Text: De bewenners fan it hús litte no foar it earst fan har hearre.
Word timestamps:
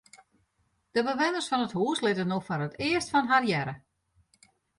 De 0.95 1.01
bewenners 1.07 1.49
fan 1.51 1.65
it 1.67 1.75
hús 1.81 2.01
litte 2.05 2.25
no 2.31 2.39
foar 2.47 2.59
it 2.67 2.79
earst 2.87 3.13
fan 3.17 3.31
har 3.35 3.47
hearre. 3.53 3.77